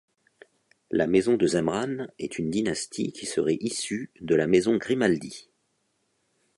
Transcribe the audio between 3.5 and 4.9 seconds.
issue de la maison